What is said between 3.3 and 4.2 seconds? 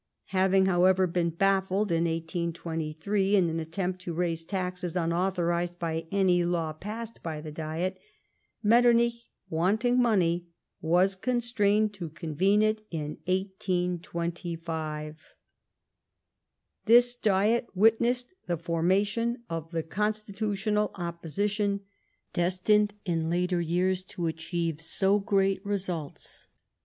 in an attempt to